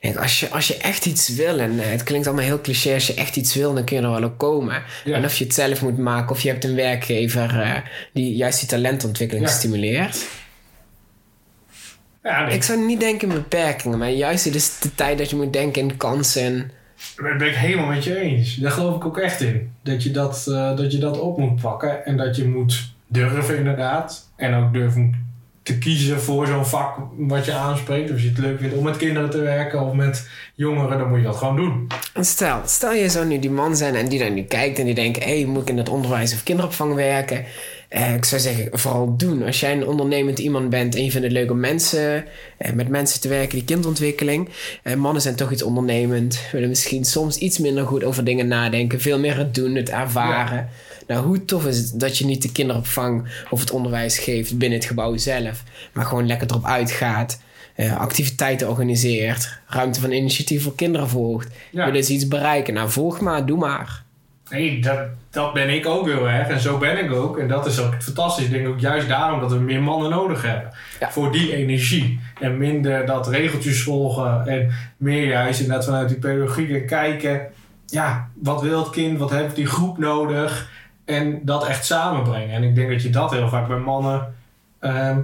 [0.00, 2.94] Kijk, als je, als je echt iets wil, en eh, het klinkt allemaal heel cliché,
[2.94, 4.82] als je echt iets wil, dan kun je er wel op komen.
[5.04, 5.14] Ja.
[5.16, 7.74] En of je het zelf moet maken, of je hebt een werkgever eh,
[8.12, 9.52] die juist die talentontwikkeling Ja.
[9.52, 10.26] stimuleert.
[12.22, 15.30] Ja, nee, Ik zou niet denken in beperkingen, maar juist het is de tijd dat
[15.30, 16.70] je moet denken in kansen.
[17.16, 18.54] Daar ben ik helemaal met je eens.
[18.54, 19.70] Daar geloof ik ook echt in.
[19.82, 22.06] Dat je dat, eh, dat je dat op moet pakken.
[22.06, 24.30] En dat je moet durven inderdaad.
[24.36, 25.26] En ook durven
[25.62, 28.10] te kiezen voor zo'n vak wat je aanspreekt.
[28.10, 30.98] Of je het leuk vindt om met kinderen te werken of met jongeren.
[30.98, 31.86] Dan moet je dat gewoon doen.
[32.14, 34.84] En stel, stel je zou nu die man zijn en die dan nu kijkt en
[34.84, 37.44] die denkt: hé, moet ik in het onderwijs of kinderopvang werken?
[37.96, 39.42] Eh, ik zou zeggen, vooral doen.
[39.42, 42.24] Als jij een ondernemend iemand bent en je vindt het leuk om mensen,
[42.56, 44.48] eh, met mensen te werken, die kindontwikkeling.
[44.82, 49.00] Eh, mannen zijn toch iets ondernemend, willen misschien soms iets minder goed over dingen nadenken,
[49.00, 50.68] veel meer het doen, het ervaren.
[51.06, 54.78] Nou, hoe tof is het dat je niet de kinderopvang of het onderwijs geeft binnen
[54.78, 57.44] het gebouw zelf, maar gewoon lekker erop uitgaat.
[57.98, 61.48] activiteiten organiseert, ruimte van initiatief voor kinderen volgt.
[61.70, 61.84] Ja.
[61.84, 62.74] Willen ze iets bereiken?
[62.74, 64.04] Nou, volg maar, doe maar.
[64.50, 64.98] Nee, dat,
[65.30, 66.48] dat ben ik ook heel erg.
[66.48, 67.38] En zo ben ik ook.
[67.38, 68.44] En dat is ook fantastisch.
[68.44, 70.70] Ik denk ook juist daarom dat we meer mannen nodig hebben.
[71.00, 71.10] Ja.
[71.10, 72.20] Voor die energie.
[72.40, 74.46] En minder dat regeltjes volgen.
[74.46, 77.46] En meer juist inderdaad vanuit die pedagogiek en kijken.
[77.86, 79.18] Ja, wat wil het kind?
[79.18, 80.70] Wat heeft die groep nodig?
[81.04, 82.54] En dat echt samenbrengen.
[82.54, 84.34] En ik denk dat je dat heel vaak bij mannen
[84.80, 85.18] ehm,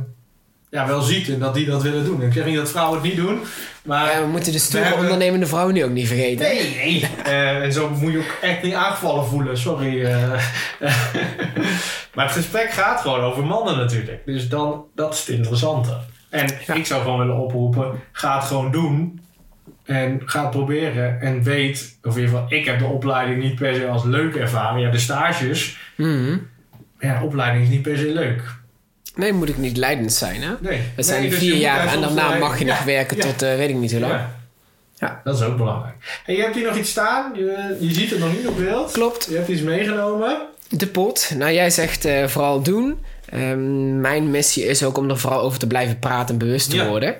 [0.73, 1.29] ja, wel ziet.
[1.29, 2.23] En dat die dat willen doen.
[2.23, 3.41] Ik zeg niet dat vrouwen het niet doen.
[3.85, 6.47] Maar Ja, we moeten de stoere hebben- ondernemende vrouw nu ook niet vergeten.
[6.47, 7.09] Nee, nee.
[7.25, 10.05] Eh, en zo moet je ook echt niet aangevallen voelen, sorry.
[10.05, 10.29] eh.
[12.15, 14.23] maar het gesprek gaat gewoon over mannen natuurlijk.
[14.27, 15.97] Dus dan, dat is het interessante.
[16.29, 16.75] En Ja.
[16.75, 19.21] ik zou gewoon willen oproepen, ga het gewoon doen.
[19.85, 21.21] En ga het proberen.
[21.21, 24.35] En weet, of in ieder geval, ik heb de opleiding niet per se als leuk
[24.35, 24.81] ervaren.
[24.81, 25.77] Ja, de stages.
[25.97, 26.37] Mhm.
[26.99, 28.43] Ja, opleiding is niet per se leuk.
[29.15, 30.51] Nee, moet ik niet leidend zijn, hè?
[30.61, 30.81] Nee.
[30.97, 33.23] Het zijn Nee, dus vier jaar en daarna mag je Ja, nog werken ja.
[33.23, 34.13] tot eh, weet ik niet hoe lang.
[34.13, 34.41] Ja.
[34.99, 35.21] Ja.
[35.25, 35.95] Dat is ook belangrijk.
[36.27, 37.33] En je hebt hier nog iets staan.
[37.35, 38.93] Je, je ziet het nog niet op beeld.
[38.93, 39.27] Klopt.
[39.31, 40.37] Je hebt iets meegenomen.
[40.69, 41.33] De pot.
[41.37, 43.05] Nou, jij zegt eh, vooral doen.
[43.29, 46.77] Ehm, mijn missie is ook om er vooral over te blijven praten en bewust te
[46.77, 46.87] Ja.
[46.89, 47.15] worden.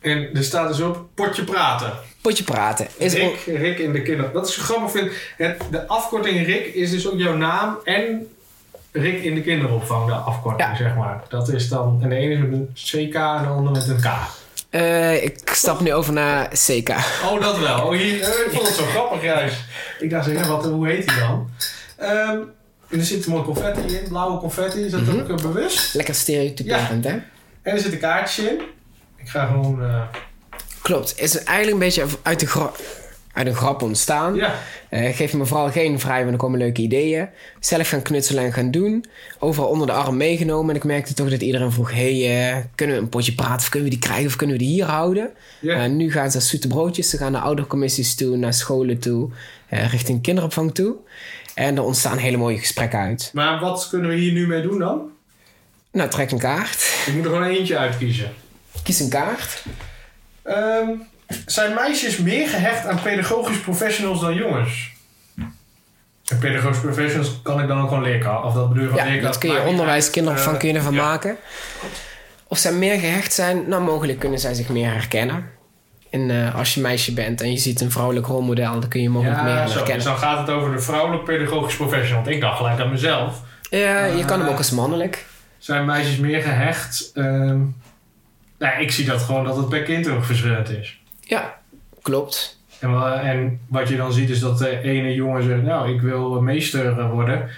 [0.00, 1.92] En er staat dus op potje praten.
[2.20, 2.86] Potje praten.
[2.96, 4.32] Is Rick, Rick in de kinder.
[4.32, 5.12] Dat is grappig vind.
[5.36, 8.26] Het, de afkorting Rick is dus ook jouw naam en
[8.96, 10.76] Rick in de kinderopvang, de afkorting Ja.
[10.76, 11.22] zeg maar.
[11.28, 14.00] Dat is dan, en de ene is met een CK en de andere met een
[14.00, 14.06] K.
[14.70, 16.88] Eh, ik stap nu over naar CK.
[17.30, 17.84] Oh, dat wel.
[17.86, 19.56] Oh, hier, eh, ik vond het zo grappig juist.
[19.98, 21.50] Ik dacht, ja, wat, hoe heet die dan?
[21.98, 22.38] Ehm,
[22.90, 24.80] en er zit mooi confetti in, blauwe confetti.
[24.84, 25.18] Is dat Mhm.
[25.20, 25.94] ook eh, bewust?
[25.94, 27.10] Lekker stereotyperend, hè?
[27.62, 28.60] En er zit een kaartje in.
[29.16, 29.82] Ik ga gewoon...
[29.82, 30.00] eh,
[30.82, 31.14] Klopt.
[31.18, 32.46] Is eigenlijk een beetje uit, de
[33.34, 34.34] uit een grap ontstaan.
[34.34, 34.54] ja,
[34.88, 37.28] Eh, geef me vooral geen vrij, want er komen leuke ideeën.
[37.60, 39.04] Zelf gaan knutselen en gaan doen.
[39.38, 40.70] Overal onder de arm meegenomen.
[40.70, 41.92] En ik merkte toch dat iedereen vroeg...
[41.92, 43.56] hey, eh, kunnen we een potje praten?
[43.56, 44.26] Of kunnen we die krijgen?
[44.26, 45.30] Of kunnen we die hier houden?
[45.60, 45.84] ja.
[45.84, 47.10] Eh, nu gaan ze als zoete broodjes.
[47.10, 49.30] Ze gaan naar oudercommissies toe, naar scholen toe.
[49.68, 50.94] richting kinderopvang toe.
[51.54, 53.30] En er ontstaan hele mooie gesprekken uit.
[53.32, 55.10] Maar wat kunnen we hier nu mee doen dan?
[55.92, 57.02] Nou, trek een kaart.
[57.06, 58.32] Ik moet er gewoon eentje uitkiezen.
[58.82, 59.62] Kies een kaart.
[60.42, 60.88] Ehm,
[61.46, 64.92] zijn meisjes meer gehecht aan pedagogisch professionals dan jongens?
[66.24, 68.44] En pedagogisch professionals kan ik dan ook gewoon leerkracht.
[68.44, 69.32] Of dat bedoel je van Ja, leerkracht?
[69.32, 70.12] dat kun je maakt niet onderwijs, uit.
[70.12, 71.02] kinderopvang Eh, kun je ervan ja.
[71.02, 71.36] maken.
[72.48, 75.50] Of zij meer gehecht zijn, nou mogelijk kunnen zij zich meer herkennen.
[76.10, 79.08] En eh, als je meisje bent en je ziet een vrouwelijk rolmodel, dan kun je
[79.10, 79.64] mogelijk meer Ja, zo.
[79.64, 80.04] Dus herkennen.
[80.04, 82.22] dan gaat het over de vrouwelijk pedagogisch professional.
[82.22, 83.40] Want ik dacht gelijk aan mezelf.
[83.70, 85.26] Ja, je kan hem Eh, ook als mannelijk.
[85.58, 87.10] Zijn meisjes meer gehecht?
[87.14, 87.58] Ehm
[88.58, 91.00] nou, ik zie dat gewoon dat het per kind ook verschillend is.
[91.24, 91.58] Ja,
[92.02, 92.62] klopt.
[92.78, 96.00] En, wa- en wat je dan ziet is dat de ene jongen zegt, nou, ik
[96.00, 97.50] wil meester eh, worden.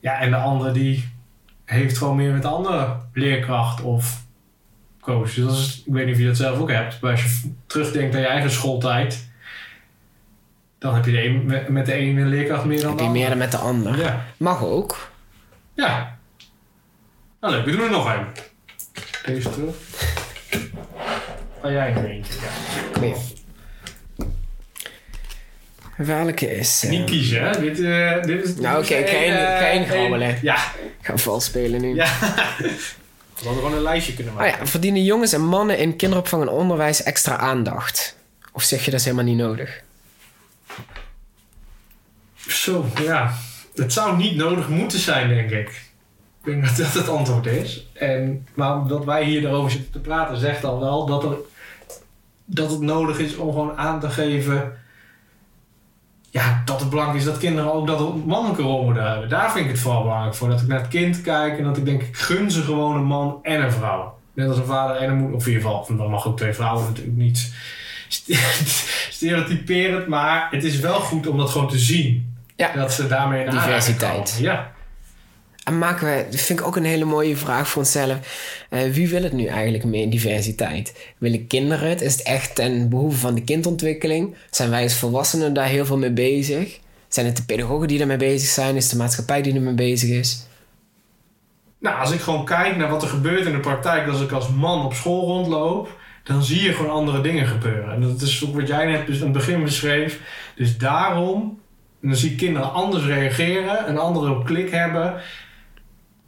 [0.00, 1.08] Ja, en de andere die
[1.64, 4.22] heeft gewoon meer met de andere leerkracht of
[5.00, 5.34] coach.
[5.34, 7.00] Dus dat is, ik weet niet of je dat zelf ook hebt.
[7.00, 9.30] Maar als je terugdenkt aan je eigen schooltijd,
[10.78, 13.30] dan heb je de een, met, de ene leerkracht meer dan Heb de je meer
[13.30, 13.30] andere.
[13.30, 13.98] dan met de ander.
[14.04, 14.24] Ja.
[14.36, 15.10] Mag ook.
[15.74, 16.18] Ja.
[17.40, 18.26] Nou leuk, we doen er nog een.
[19.26, 19.74] Deze terug.
[21.72, 22.32] Jij nog eentje?
[22.32, 22.48] Ja.
[22.92, 23.16] Kom hier.
[25.96, 26.82] Welke is...
[26.88, 27.60] Niet kiezen, hè?
[27.60, 30.38] Dit, eh, dit is, Nou, oké, één- grabbelen.
[30.42, 30.54] Ja.
[31.00, 31.94] Ik ga vals spelen nu.
[31.94, 32.06] ja.
[33.38, 34.58] We hadden gewoon een lijstje kunnen Oh maken.
[34.58, 38.16] ja, verdienen jongens en mannen in kinderopvang en onderwijs extra aandacht?
[38.52, 39.82] Of zeg je dat is helemaal niet nodig?
[42.48, 43.34] Zo, ja.
[43.74, 45.68] Het zou niet nodig moeten zijn, denk ik.
[45.68, 47.86] Ik denk dat dat het antwoord is.
[47.92, 51.36] En, maar dat wij hier erover zitten te praten, zegt al wel dat, er,
[52.50, 54.72] dat het nodig is om gewoon aan te geven.
[56.30, 59.28] Ja, dat het belangrijk is dat kinderen ook dat een mannelijke rolmodel hebben.
[59.28, 60.48] Daar vind ik het vooral belangrijk voor.
[60.48, 63.04] Dat ik naar het kind kijk en dat ik denk, ik gun ze gewoon een
[63.04, 64.18] man en een vrouw.
[64.34, 65.36] Net als een vader en een moeder.
[65.36, 67.54] Of in ieder geval, dan mag ook twee vrouwen natuurlijk niet
[69.10, 70.06] stereotyperend.
[70.06, 72.36] Maar het is wel goed om dat gewoon te zien.
[72.56, 72.72] Ja.
[72.72, 74.38] Dat ze daarmee aanraking Diversiteit.
[74.40, 74.72] Ja.
[75.68, 78.18] En maken we, dat vind ik ook een hele mooie vraag voor onszelf.
[78.68, 81.12] Eh, wie wil het nu eigenlijk meer diversiteit?
[81.18, 82.00] Willen kinderen het?
[82.00, 84.34] Is het echt ten behoeve van de kindontwikkeling?
[84.50, 86.78] Zijn wij als volwassenen daar heel veel mee bezig?
[87.08, 88.76] Zijn het de pedagogen die ermee bezig zijn?
[88.76, 90.46] Is het de maatschappij die ermee bezig is?
[91.78, 94.48] Nou, als ik gewoon kijk naar wat er gebeurt in de praktijk, als ik als
[94.48, 97.94] man op school rondloop, dan zie je gewoon andere dingen gebeuren.
[97.94, 100.20] En dat is ook wat jij net aan het begin beschreef.
[100.54, 101.60] Dus daarom,
[102.00, 105.22] dan zie ik kinderen anders reageren, een andere klik hebben.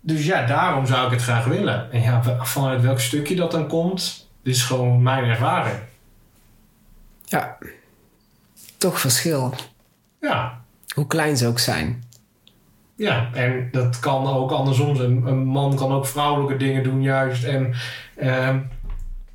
[0.00, 1.92] Dus ja, daarom zou ik het graag willen.
[1.92, 5.78] En ja, vanuit welk stukje dat dan komt, dit is gewoon mijn ervaring.
[7.24, 7.58] Ja.
[8.76, 9.54] Toch verschil.
[10.20, 10.60] Ja,
[10.94, 12.04] Hoe klein ze ook zijn.
[12.96, 15.26] Ja, en dat kan ook andersom zijn.
[15.26, 17.44] Een man kan ook vrouwelijke dingen doen juist.
[17.44, 17.74] En
[18.16, 18.58] ehm,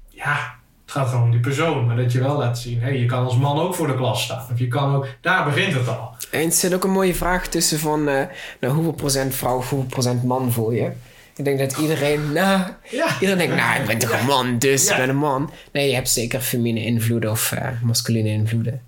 [0.10, 1.86] ja, het gaat gewoon om die persoon.
[1.86, 3.96] Maar dat je wel laat zien, hé, hey, je kan als man ook voor de
[3.96, 4.46] klas staan.
[4.52, 6.16] Of je kan ook, daar begint het al.
[6.32, 8.24] En er zit ook een mooie vraag tussen van, eh,
[8.60, 10.92] nou, hoeveel procent vrouw, hoeveel procent man voel je?
[11.36, 13.08] Ik denk dat iedereen, nou, Ja.
[13.14, 14.92] iedereen denkt, nou, ik ben toch een man, dus Ja.
[14.92, 15.52] ik ben een man.
[15.72, 18.82] Nee, je hebt zeker feminine invloeden of eh, masculine invloeden.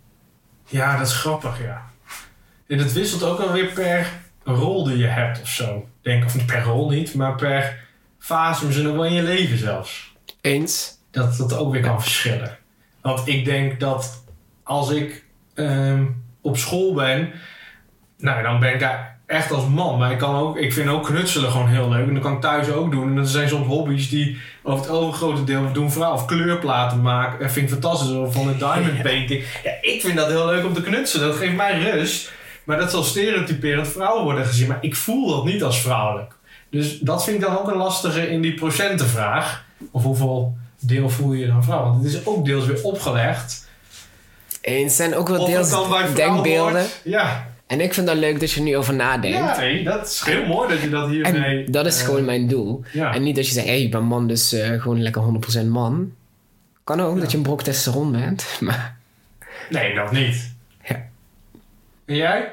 [0.66, 1.82] Ja, dat is grappig, ja.
[2.68, 4.08] En het wisselt ook alweer per
[4.44, 5.88] rol die je hebt of zo.
[6.02, 7.86] Denk, of per rol niet, maar per
[8.20, 10.16] fase misschien ook wel in je leven zelfs.
[10.42, 10.97] Eens?
[11.18, 12.58] Dat dat ook weer kan verschillen.
[13.02, 14.24] Want ik denk dat
[14.64, 16.06] als ik ehm,
[16.42, 17.32] op school ben,
[18.18, 19.98] nou dan ben ik daar echt als man.
[19.98, 22.08] Maar ik, kan ook, ik vind ook knutselen gewoon heel leuk.
[22.08, 23.08] En dat kan ik thuis ook doen.
[23.08, 26.20] En dat zijn soms hobby's die over het overgrote deel doen vrouwen.
[26.20, 27.40] Of kleurplaten maken.
[27.40, 28.10] Dat vind ik fantastisch.
[28.10, 29.44] Of van een diamond painting.
[29.64, 31.28] Ja, ik vind dat heel leuk om te knutselen.
[31.28, 32.32] Dat geeft mij rust.
[32.64, 34.68] Maar dat zal stereotyperend vrouwen worden gezien.
[34.68, 36.36] Maar ik voel dat niet als vrouwelijk.
[36.70, 39.66] Dus dat vind ik dan ook een lastige in die procentenvraag.
[39.92, 41.84] Of hoeveel deel voel je dan vrouw?
[41.84, 43.68] Want het is ook deels weer opgelegd.
[44.62, 45.70] Eens zijn ook wel het deels
[46.16, 46.72] denkbeelden.
[46.74, 47.02] wordt.
[47.04, 47.48] Ja.
[47.68, 49.38] En ik vind dat leuk dat je er nu over nadenkt.
[49.38, 51.66] ja, dat is heel mooi dat je dat hiermee...
[51.66, 52.84] En dat is eh, gewoon mijn doel.
[52.94, 53.14] Ja.
[53.14, 55.22] En niet dat je zegt, hé, hey, ik ben man, dus eh, gewoon lekker
[55.64, 56.12] 100% man.
[56.84, 57.22] Kan ook, Ja.
[57.22, 58.46] dat je een brok testosteron bent.
[58.60, 58.96] Maar
[59.70, 60.54] Nee, dat niet.
[60.84, 60.96] Ja.
[62.06, 62.52] En jij?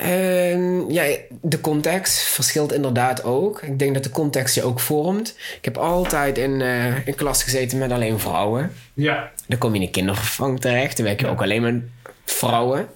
[0.00, 1.04] Ehm, ja,
[1.40, 3.62] de context verschilt inderdaad ook.
[3.62, 5.34] Ik denk dat de context je ook vormt.
[5.56, 8.72] Ik heb altijd in, eh in klas gezeten met alleen vrouwen.
[8.94, 9.30] Ja.
[9.46, 10.96] Dan kom je in de kindervervang terecht.
[10.96, 11.32] Dan werk je Ja.
[11.32, 11.82] ook alleen met
[12.24, 12.88] vrouwen.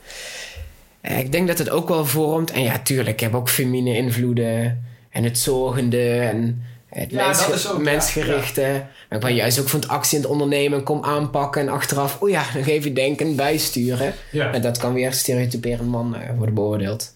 [1.00, 2.50] Eh, ik denk dat het ook wel vormt.
[2.50, 4.84] En ja, tuurlijk, ik heb ook feminine invloeden.
[5.10, 6.62] En het zorgende en
[7.00, 8.62] het Ja, mens- dat is ook, ja, mensgerichte.
[9.08, 10.82] Maar ik ben juist ook van het actie in het ondernemen.
[10.82, 14.14] Kom aanpakken en achteraf, oh ja, nog even denken, bijsturen.
[14.30, 14.52] ja.
[14.52, 17.14] En dat kan weer stereotyperend man eh, worden beoordeeld.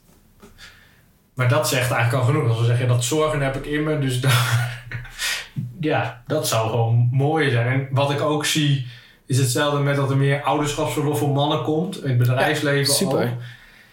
[1.34, 2.48] Maar dat zegt eigenlijk al genoeg.
[2.48, 3.98] Als we zeggen, dat zorgen heb ik in me.
[3.98, 4.32] Dus dat,
[5.80, 7.66] ja, dat zou gewoon mooi zijn.
[7.66, 8.86] En wat ik ook zie,
[9.26, 12.02] is hetzelfde met dat er meer ouderschapsverlof voor mannen komt.
[12.02, 13.22] In het bedrijfsleven super.
[13.22, 13.28] ook.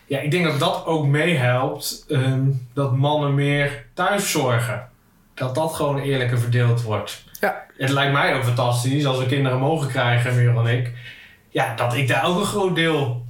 [0.08, 2.06] Ja, ik denk dat dat ook meehelpt.
[2.08, 2.42] ehm,
[2.74, 4.88] dat mannen meer thuis zorgen.
[5.36, 7.24] Dat dat gewoon eerlijker verdeeld wordt.
[7.40, 7.64] Ja.
[7.78, 10.92] Het lijkt mij ook fantastisch als we kinderen mogen krijgen, Merel en ik.
[11.50, 13.26] Ja, dat ik daar ook een groot deel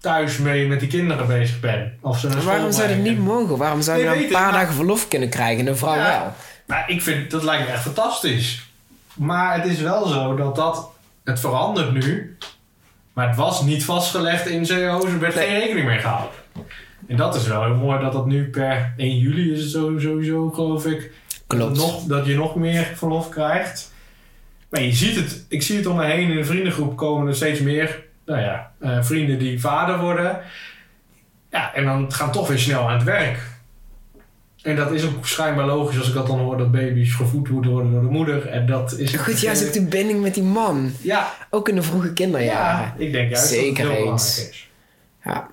[0.00, 1.98] thuis mee met die kinderen bezig ben.
[2.00, 3.56] Of ze Waarom zou dat niet mogen?
[3.56, 6.20] Waarom zou je Nee, nou een paar dagen verlof kunnen krijgen en een vrouw Ja.
[6.20, 6.32] wel?
[6.66, 8.68] Maar ik vind, dat lijkt me echt fantastisch.
[9.14, 10.88] Maar het is wel zo dat dat,
[11.24, 12.36] het verandert nu.
[13.12, 15.46] Maar het was niet vastgelegd in CO's, er werd Nee.
[15.46, 16.38] geen rekening mee gehouden.
[17.08, 19.98] En dat is wel heel mooi dat dat nu per 1 juli is het zo-
[19.98, 21.10] sowieso, geloof ik.
[21.46, 21.76] Klopt.
[21.76, 23.92] Dat, nog, dat je nog meer verlof krijgt.
[24.70, 27.34] Maar je ziet het, ik zie het om me heen in de vriendengroep komen er
[27.34, 30.40] steeds meer nou ja, eh, vrienden die vader worden.
[31.50, 33.38] Ja, en dan gaan toch weer snel aan het werk.
[34.62, 37.70] En dat is ook schijnbaar logisch als ik dat dan hoor dat baby's gevoed moeten
[37.70, 38.46] worden door de moeder.
[38.48, 39.14] En dat is.
[39.14, 40.92] Goed, juist ook de binding met die man.
[41.00, 42.92] Ja, Ook in de vroege ja, kinderjaren.
[42.96, 44.34] ik denk juist Zeker dat het heel eens.
[44.34, 44.68] belangrijk is.
[45.24, 45.48] Ja.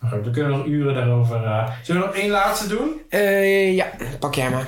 [0.00, 1.44] Maar goed, we kunnen nog uren daarover.
[1.44, 3.00] eh Zullen we nog één laatste doen?
[3.08, 3.86] Eh, ja,
[4.20, 4.66] pak jij maar.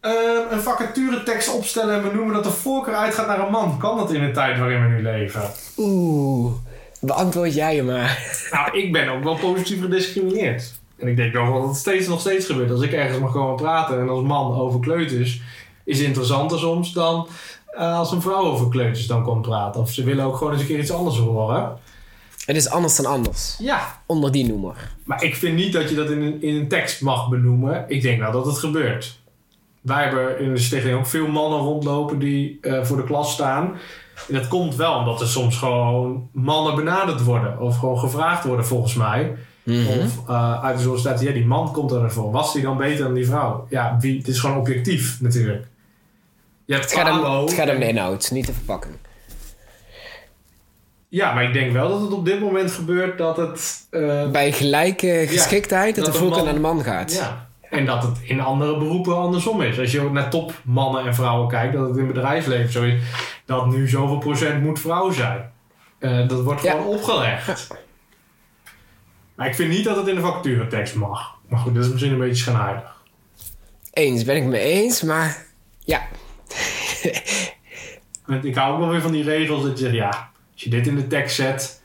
[0.00, 0.12] Eh,
[0.50, 3.78] een vacaturetekst opstellen en benoemen dat de voorkeur uitgaat naar een man.
[3.78, 5.50] Kan dat in de tijd waarin we nu leven?
[5.76, 6.52] Oeh,
[7.00, 8.38] beantwoord jij je maar.
[8.50, 10.74] Nou, ik ben ook wel positief gediscrimineerd.
[10.98, 12.70] En ik denk wel dat het steeds nog steeds gebeurt.
[12.70, 15.40] Als ik ergens mag komen praten en als man over kleuters
[15.84, 17.28] is interessanter soms dan
[17.76, 19.80] eh, als een vrouw over kleuters dan komt praten.
[19.80, 21.78] Of ze willen ook gewoon eens een keer iets anders horen.
[22.46, 23.56] Het is anders dan anders.
[23.58, 24.02] Ja.
[24.06, 24.74] Onder die noemer.
[25.04, 27.84] Maar ik vind niet dat je dat in een, in een tekst mag benoemen.
[27.88, 29.18] Ik denk wel dat het gebeurt.
[29.80, 33.74] Wij hebben in de stichting ook veel mannen rondlopen die eh, voor de klas staan.
[34.28, 37.60] En dat komt wel omdat er soms gewoon mannen benaderd worden.
[37.60, 39.36] Of gewoon gevraagd worden volgens mij.
[39.62, 39.98] Mhm.
[39.98, 42.30] Of uh, uit de sollicitatie, ja, die man komt ervoor.
[42.30, 43.66] Was die dan beter dan die vrouw?
[43.70, 45.66] Ja, wie, het is gewoon objectief natuurlijk.
[46.64, 48.94] Je hebt Het gaat, om, het gaat om en- de inhoud, niet de verpakking.
[51.16, 53.86] Ja, maar ik denk wel dat het op dit moment gebeurt dat het...
[53.90, 57.12] eh, Bij gelijke geschiktheid dat, dat de voorkeur naar de man gaat.
[57.12, 57.48] ja.
[57.70, 59.78] En dat het in andere beroepen andersom is.
[59.78, 63.00] Als je ook naar topmannen en vrouwen kijkt, dat het in het bedrijfsleven zo is,
[63.44, 65.52] dat nu zoveel procent moet vrouw zijn.
[65.98, 66.70] Eh, dat wordt Ja.
[66.70, 67.68] gewoon opgelegd.
[69.34, 71.34] Maar ik vind niet dat het in de vacaturetekst mag.
[71.48, 72.96] Maar goed, dat is misschien een beetje schijnheilig.
[73.92, 75.46] Eens, ben ik mee eens, maar
[75.84, 76.02] ja.
[78.42, 80.86] Ik hou ook wel weer van die regels dat je zegt, ja, als je dit
[80.86, 81.82] in de tekst zet,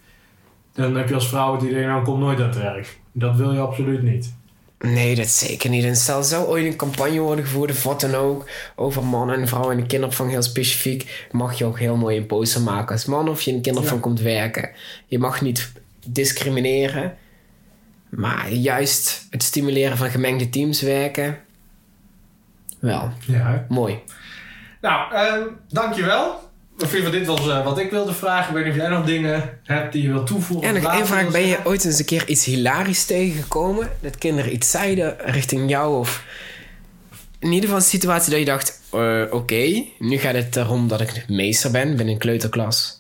[0.74, 3.00] dan heb je als vrouw het idee, nou komt nooit aan het werk.
[3.12, 4.34] Dat wil je absoluut niet.
[4.80, 5.84] Nee, dat zeker niet.
[5.84, 9.48] En stel, zou ooit een campagne worden gevoerd, of wat dan ook, over mannen en
[9.48, 13.06] vrouwen in de kinderopvang heel specifiek, mag je ook heel mooi een poster maken als
[13.06, 14.06] man of je in de kinderopvang Ja.
[14.08, 14.70] komt werken.
[15.06, 15.72] Je mag niet
[16.08, 17.18] discrimineren,
[18.10, 21.40] maar juist het stimuleren van gemengde teams werken,
[22.80, 23.66] wel, Ja.
[23.70, 24.00] mooi.
[24.82, 26.50] Nou, ehm dankjewel.
[26.82, 28.48] Ik vind dit was eh, wat ik wilde vragen.
[28.50, 30.70] Ik weet niet of jij nog dingen hebt die je wilt toevoegen.
[30.70, 31.32] En of nog één vraag.
[31.32, 33.90] Ben je ooit eens een keer iets hilarisch tegengekomen?
[34.00, 35.98] Dat kinderen iets zeiden richting jou?
[36.00, 36.24] Of
[37.40, 38.82] in ieder geval een situatie dat je dacht...
[38.92, 43.00] eh, Oké, nu gaat het erom dat ik meester ben binnen een kleuterklas.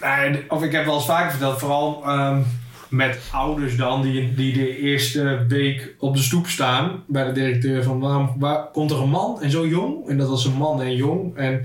[0.00, 2.40] Nee, of ik heb wel eens vaker verteld, vooral ehm,
[2.88, 7.82] met ouders dan, die, die de eerste week op de stoep staan bij de directeur
[7.82, 10.08] van waarom waar, komt er een man en zo jong?
[10.08, 11.36] En dat was een man en jong.
[11.36, 11.64] En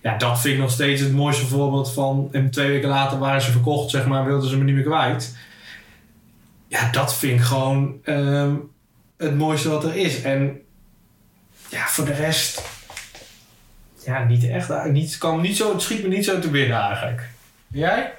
[0.00, 2.28] ja, dat vind ik nog steeds het mooiste voorbeeld van.
[2.32, 5.36] En twee weken later waren ze verkocht, zeg maar, wilden ze me niet meer kwijt.
[6.68, 8.54] Ja, dat vind ik gewoon ehm,
[9.16, 10.22] het mooiste wat er is.
[10.22, 10.60] En
[11.68, 12.62] ja, voor de rest.
[14.04, 14.84] Ja, niet echt.
[14.84, 17.28] Niet, kan niet zo, het schiet me niet zo te binnen eigenlijk.
[17.66, 18.12] Jij?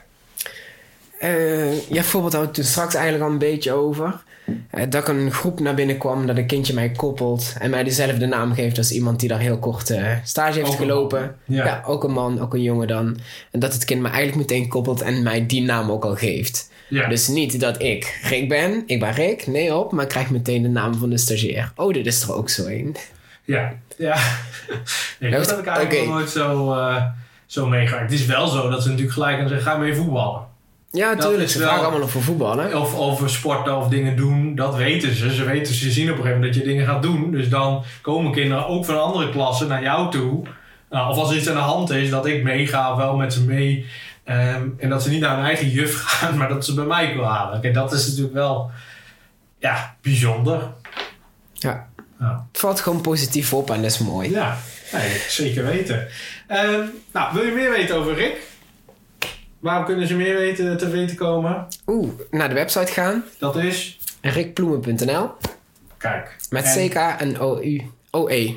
[1.20, 4.24] Eh, ja, voorbeeld we het straks eigenlijk al een beetje over.
[4.70, 7.84] Eh, dat ik een groep naar binnen kwam, dat een kindje mij koppelt en mij
[7.84, 11.36] dezelfde naam geeft als iemand die daar heel kort eh, stage heeft Ook gelopen.
[11.46, 11.84] Ja.
[11.86, 13.18] ook een man, ook een jongen dan.
[13.52, 16.70] En dat het kind me eigenlijk meteen koppelt en mij die naam ook al geeft.
[16.88, 17.08] Ja.
[17.08, 20.62] Dus niet dat ik Rick ben, ik ben Rick, nee op, maar ik krijg meteen
[20.62, 21.72] de naam van de stagiair.
[21.76, 22.96] Oh, dit is er ook zo een.
[23.44, 23.74] Ja.
[23.98, 24.18] Ja.
[25.20, 27.06] nee, dat goed, heb ik eigenlijk nog nooit zo, eh,
[27.46, 28.12] zo meegemaakt.
[28.12, 30.51] Het is wel zo dat ze natuurlijk gelijk aan zeggen, ga mee voetballen.
[30.92, 32.80] Ja, Dat tuurlijk, is ze wel- vragen allemaal nog voor voetballen.
[32.82, 35.34] Of over sporten of dingen doen, dat weten ze.
[35.34, 37.32] Ze weten, ze zien op een gegeven moment dat je dingen gaat doen.
[37.32, 40.44] Dus dan komen kinderen ook van andere klassen naar jou toe.
[40.90, 43.34] Nou, of als er iets aan de hand is, dat ik meega, of wel met
[43.34, 43.86] ze mee.
[44.24, 47.12] Ehm, en dat ze niet naar hun eigen juf gaan, maar dat ze bij mij
[47.12, 47.62] kwamen.
[47.62, 48.72] Kijk, dat is natuurlijk wel
[49.60, 50.62] ja, bijzonder.
[51.54, 51.88] Ja.
[52.20, 52.46] Ja.
[52.52, 54.30] Het valt gewoon positief op en dat is mooi.
[54.32, 54.58] Ja,
[54.92, 56.08] nee, zeker weten.
[56.48, 58.50] Ehm, nou, wil je meer weten over Rick?
[59.62, 61.68] Waarom kunnen ze meer weten, te weten komen?
[61.88, 65.30] Oeh, naar de website gaan, Dat is, rickploemen.nl
[65.98, 66.36] kijk.
[66.50, 67.82] met en- CK en OU.
[68.12, 68.56] OE.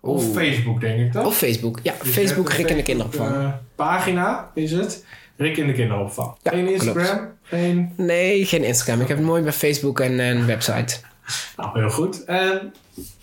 [0.00, 0.34] Of Oeh.
[0.36, 1.26] Facebook, denk ik toch?
[1.26, 1.78] Of Facebook.
[1.82, 3.34] Ja, Dus Facebook Rick in de kinderopvang.
[3.34, 5.04] Eh, pagina is het.
[5.36, 6.34] Rick in de kinderopvang.
[6.42, 7.92] Ja, geen Instagram, geen...
[7.96, 9.00] Nee, geen Instagram.
[9.00, 10.96] Ik heb het mooi bij Facebook en een website.
[11.56, 12.24] Nou, heel goed.
[12.24, 12.72] En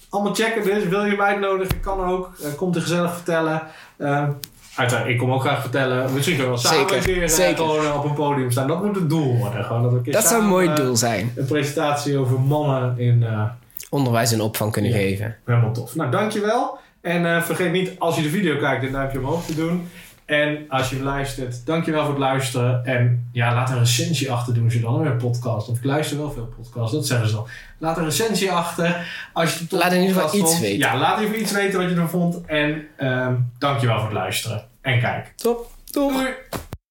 [0.09, 0.83] allemaal checken dus.
[0.83, 1.79] Wil je mij uitnodigen?
[1.79, 2.31] Kan ook.
[2.43, 3.61] Eh, komt er gezellig vertellen.
[3.97, 4.29] Eh,
[4.77, 6.13] uiteraard, ik kom ook graag vertellen.
[6.13, 7.57] Misschien kunnen we wel samen Zeker, een keer eh, zeker.
[7.57, 8.67] gewoon eh, op een podium staan.
[8.67, 9.63] Dat moet het doel worden.
[9.65, 11.31] Gewoon, dat we een keer Dat zou een mooi eh, doel zijn.
[11.35, 13.25] Een presentatie over mannen in...
[13.89, 14.97] Onderwijs en opvang kunnen Ja.
[14.97, 15.35] geven.
[15.45, 15.95] Helemaal tof.
[15.95, 16.77] Nou, dankjewel.
[17.01, 19.87] En vergeet niet, als je de video kijkt, een duimpje omhoog te doen.
[20.25, 22.85] En als je hem luistert, dankjewel voor het luisteren.
[22.85, 25.65] En ja, laat een recensie achter doen als je dan weer een podcast.
[25.65, 27.47] Want ik luister wel veel podcasts, dat zeggen ze dan.
[27.77, 29.07] Laat een recensie achter.
[29.33, 30.59] Als je Laat in ieder geval iets vond.
[30.61, 30.77] weten.
[30.77, 32.45] Ja, laat even iets weten wat je ervan vond.
[32.45, 34.65] En ehm dankjewel voor het luisteren.
[34.81, 35.33] En kijk.
[35.35, 35.71] Top.
[35.91, 36.13] Doei.
[36.13, 36.27] Doei!